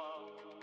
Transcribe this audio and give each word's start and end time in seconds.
far. 0.00 0.59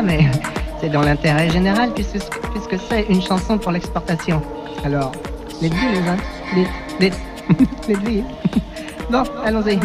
Mais 0.00 0.30
c'est 0.80 0.88
dans 0.88 1.02
l'intérêt 1.02 1.50
général 1.50 1.92
puisque, 1.92 2.18
puisque 2.52 2.82
c'est 2.88 3.02
une 3.10 3.20
chanson 3.20 3.58
pour 3.58 3.72
l'exportation. 3.72 4.40
Alors, 4.84 5.12
les 5.60 5.68
deux, 5.68 5.76
hein. 5.76 6.16
Les, 6.54 6.66
les, 7.00 7.12
les 7.88 7.94
deux. 7.96 8.24
Bon, 9.10 9.24
allons-y. 9.44 9.78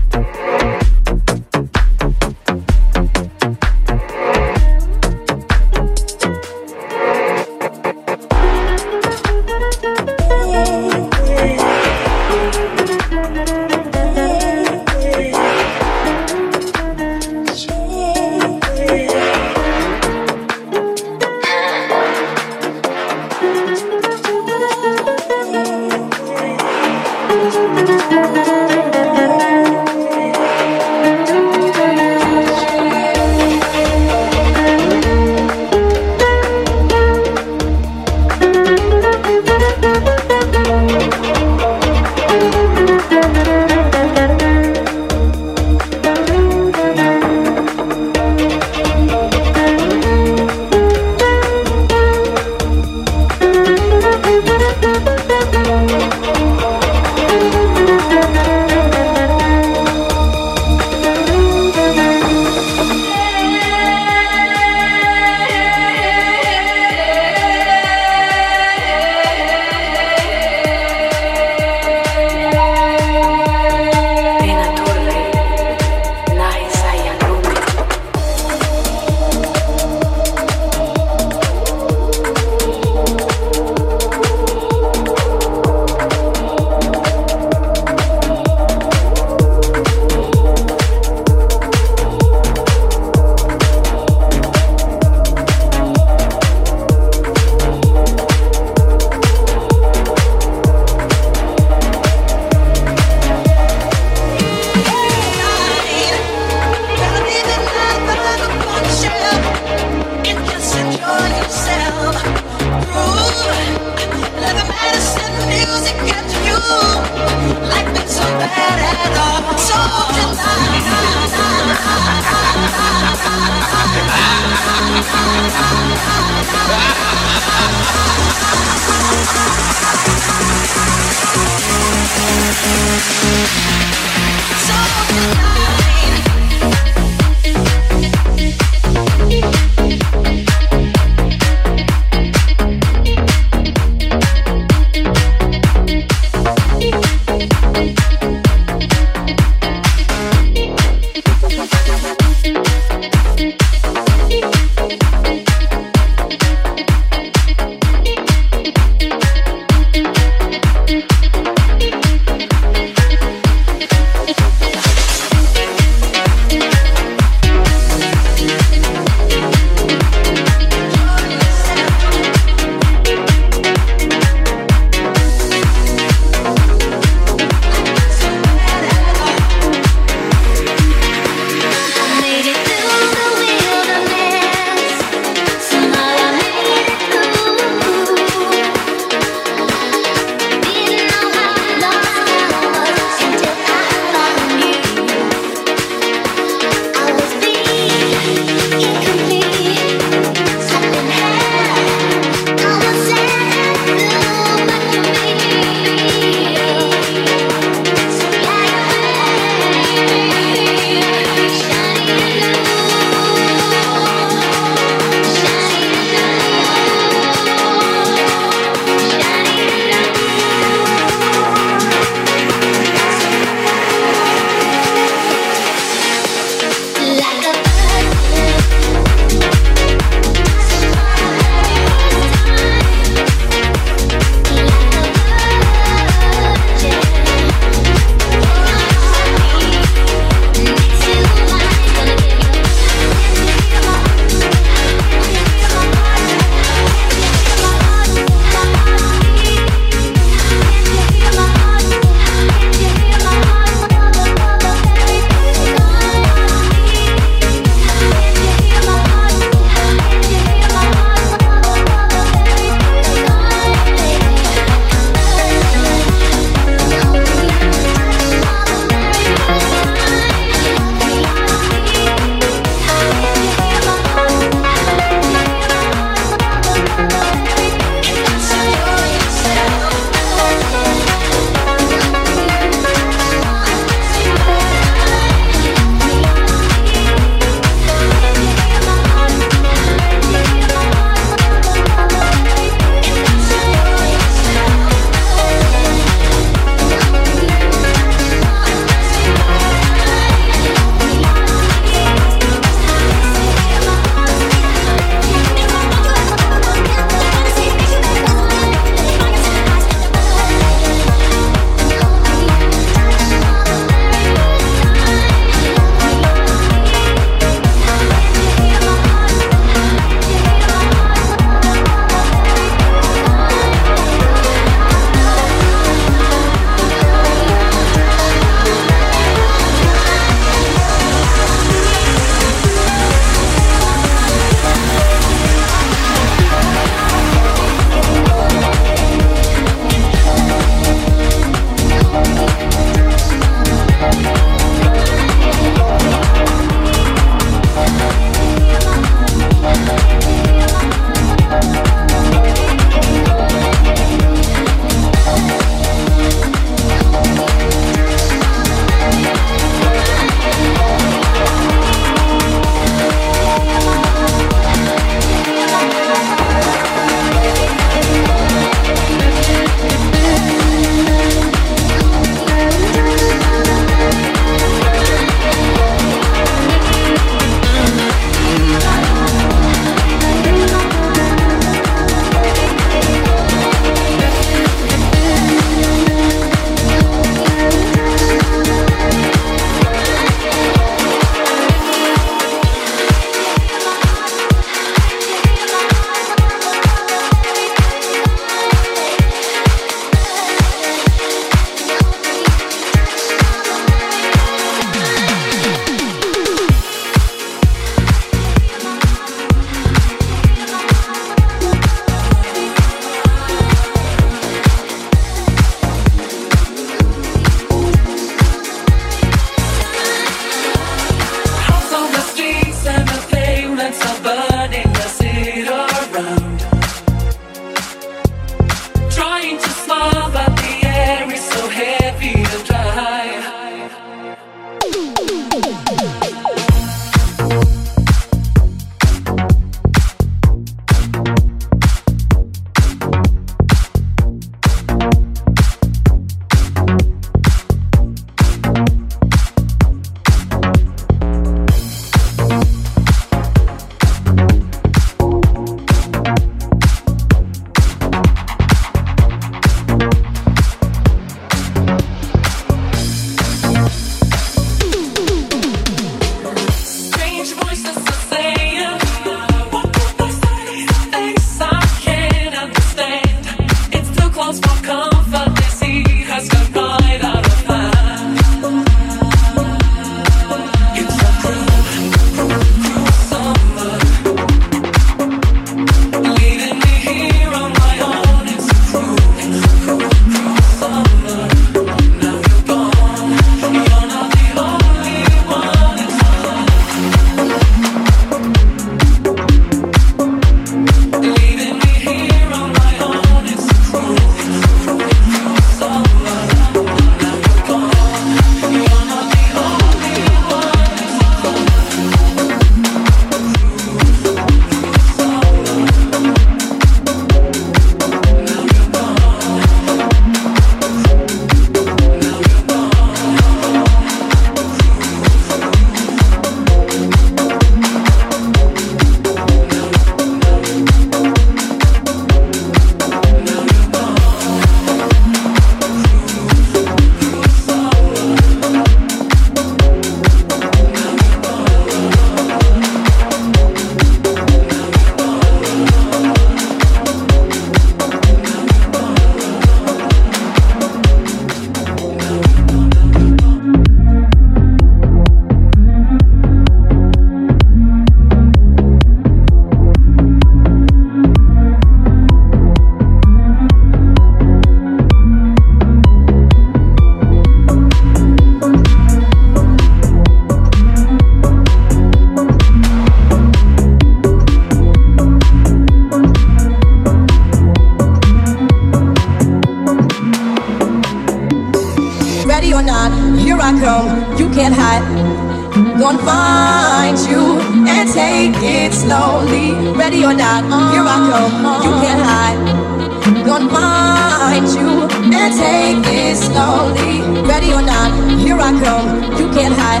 Or 590.24 590.32
not, 590.32 590.64
here 590.90 591.04
I 591.04 591.20
come, 591.28 591.84
you 591.84 591.92
can't 592.00 592.22
hide. 592.24 593.44
Gonna 593.44 593.68
find 593.68 594.66
you 594.72 595.04
and 595.36 595.52
take 595.52 596.00
it 596.14 596.36
slowly. 596.38 597.20
Ready 597.46 597.74
or 597.74 597.82
not, 597.82 598.10
here 598.40 598.56
I 598.58 598.72
come, 598.72 599.36
you 599.38 599.52
can't 599.52 599.74
hide. 599.76 600.00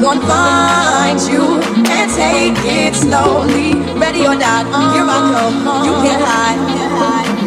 Gonna 0.00 0.20
find 0.20 1.18
you 1.26 1.58
and 1.90 2.08
take 2.14 2.54
it 2.62 2.94
slowly. 2.94 3.74
Ready 3.98 4.28
or 4.28 4.36
not, 4.36 4.64
here 4.94 5.08
I 5.10 5.18
come, 5.34 5.56
you 5.84 5.94
can't 6.06 6.22
hide. 6.22 6.60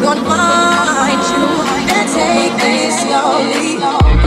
Gonna 0.02 0.20
find 0.28 1.22
you 1.32 1.46
and 1.96 2.08
take 2.12 2.60
it 2.60 2.92
slowly. 2.92 4.19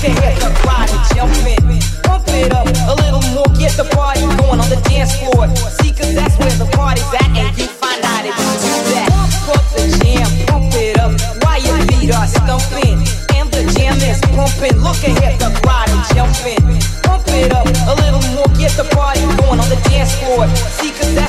the 0.00 0.98
jumping. 1.14 1.80
Pump 2.04 2.28
it 2.28 2.52
up 2.52 2.66
a 2.66 2.94
little 3.02 3.22
more, 3.34 3.46
get 3.58 3.72
the 3.76 3.84
party 3.94 4.20
going 4.38 4.60
on 4.60 4.68
the 4.70 4.80
dance 4.88 5.16
floor. 5.18 5.46
That's 6.14 6.38
where 6.38 6.54
the 6.56 6.68
party's 6.72 7.04
at, 7.14 7.28
and 7.36 7.58
you 7.58 7.66
find 7.66 8.02
out 8.04 8.24
if 8.24 8.34
you 8.38 8.52
do 8.62 8.74
that. 8.94 9.08
Pump 9.46 9.64
the 9.74 9.84
jam, 10.02 10.28
pump 10.46 10.74
it 10.74 10.98
up. 10.98 11.12
Why 11.42 11.58
your 11.58 11.78
feet 11.90 12.14
are? 12.14 12.26
And 13.34 13.50
the 13.50 13.62
jam 13.74 13.98
is 13.98 14.20
pumping. 14.34 14.78
Look 14.80 15.02
jumping. 16.14 16.62
Pump 17.02 17.26
it 17.28 17.52
up 17.52 17.66
a 17.66 17.94
little 17.98 18.22
more, 18.34 18.48
get 18.56 18.72
the 18.78 18.86
party 18.94 19.20
going 19.42 19.58
on 19.58 19.68
the 19.68 19.80
dance 19.90 20.14
floor. 20.22 20.46
See, 20.78 20.90
cause 20.92 21.14
that's 21.14 21.27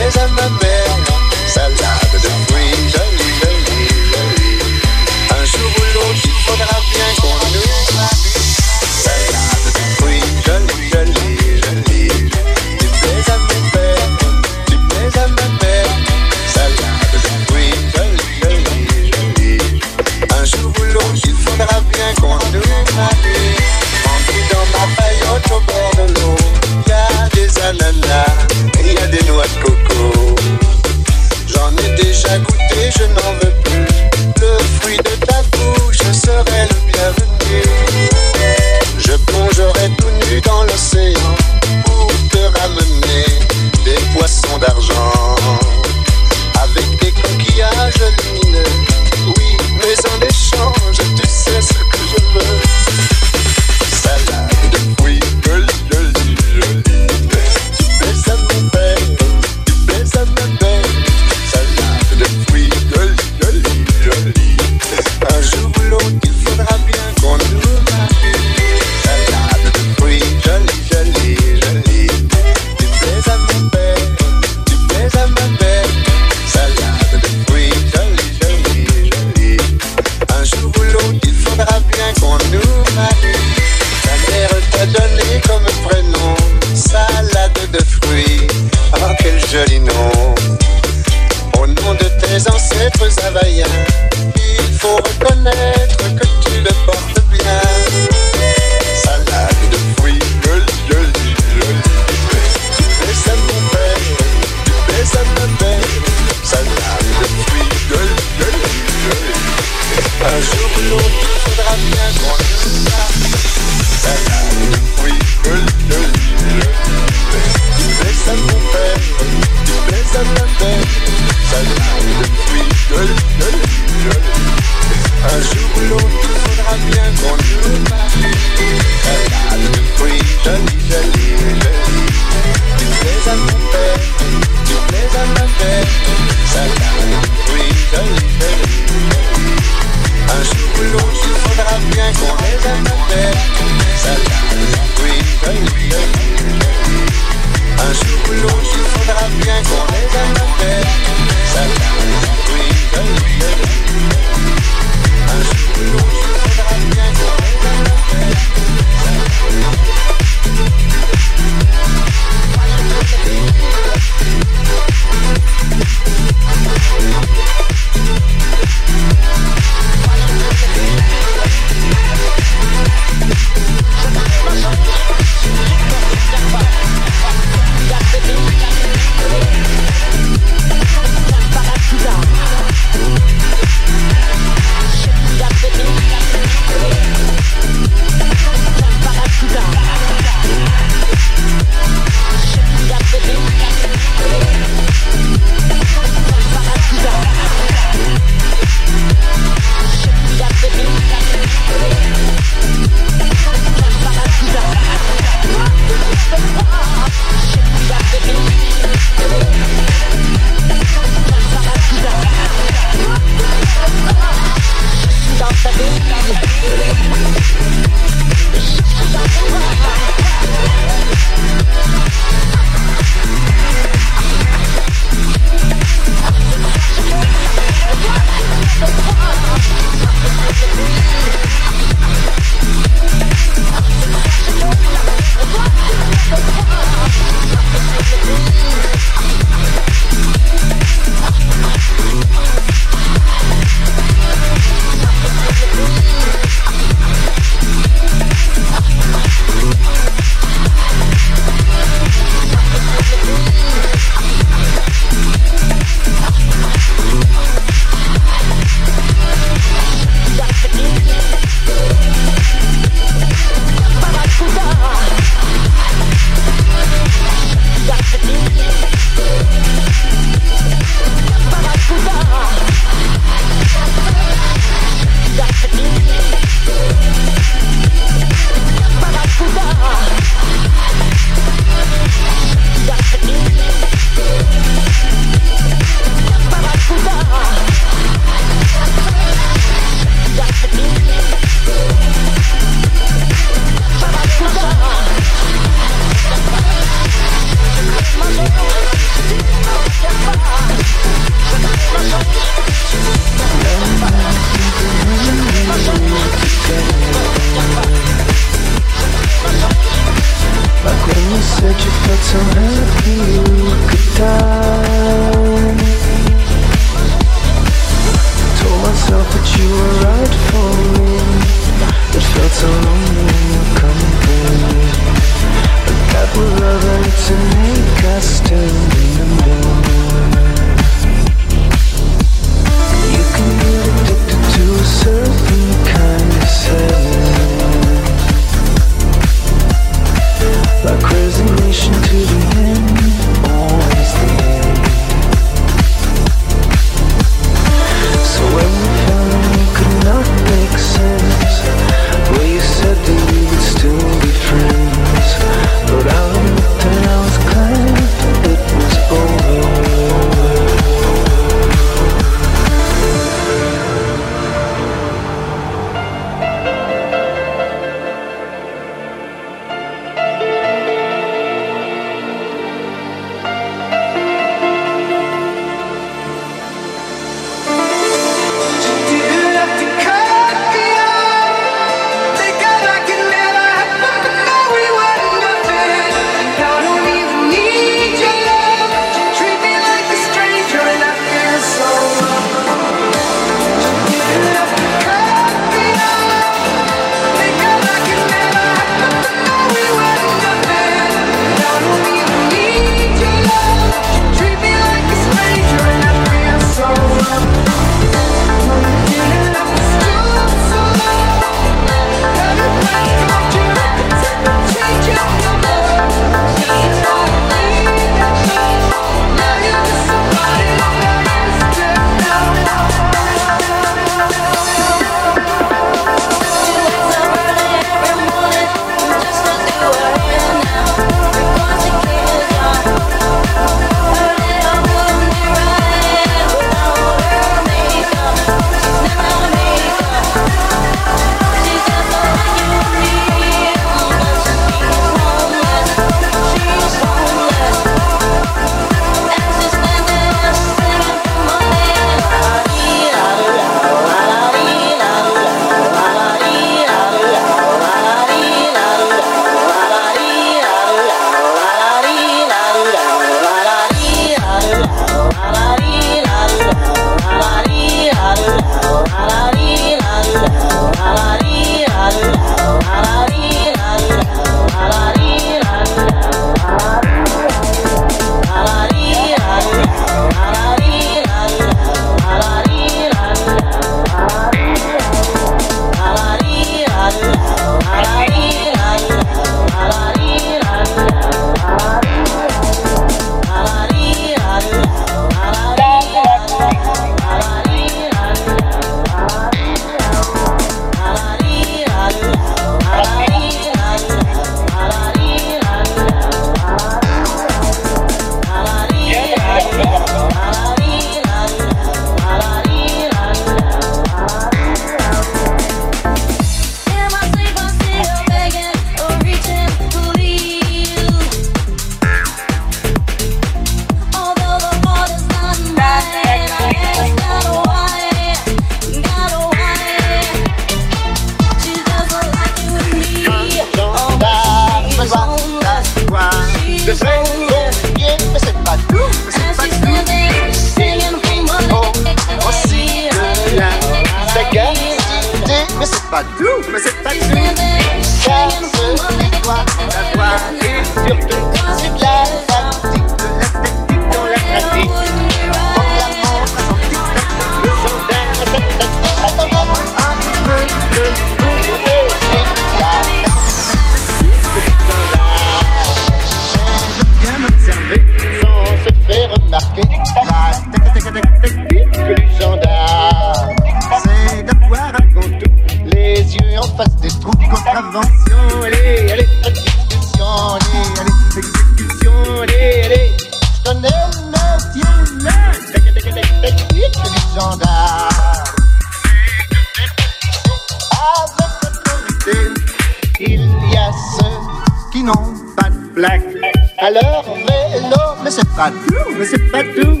l'heure, 596.94 597.24
mais 597.46 597.80
non, 597.80 598.14
mais 598.22 598.30
c'est 598.30 598.48
pas 598.54 598.70
tout, 598.70 599.10
mais 599.18 599.24
c'est 599.24 599.50
pas 599.50 599.62
tout. 599.62 600.00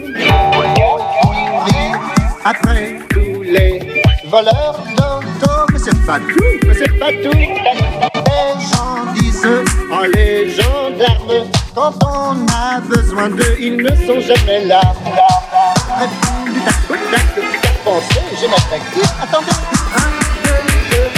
Après 2.44 2.98
tous 3.10 3.42
les 3.42 4.02
voleurs 4.28 4.78
d'auto, 4.96 5.52
mais 5.72 5.78
c'est 5.78 6.06
pas 6.06 6.18
tout, 6.18 6.58
mais 6.66 6.74
c'est 6.74 6.98
pas 6.98 7.10
tout. 7.22 7.36
Les 7.36 8.54
gens 8.70 9.12
disent 9.14 9.48
en 9.92 10.02
les 10.14 10.50
gendarmes, 10.50 11.48
quand 11.74 11.94
on 12.04 12.46
a 12.52 12.80
besoin 12.80 13.28
d'eux, 13.28 13.56
ils 13.58 13.76
ne 13.76 13.90
sont 14.06 14.20
jamais 14.20 14.64
là. 14.64 14.82
Après 15.90 16.06
tout, 16.06 16.52
du 16.52 16.60
tac 16.60 16.74
au 16.90 16.94
tac, 17.10 17.26
du 17.34 17.58
tac 17.58 17.74
je 18.40 18.46
m'attaque. 18.46 18.82
Attendez, 19.22 19.56
un, 19.96 20.10
deux, 20.44 20.62
deux, 20.90 21.08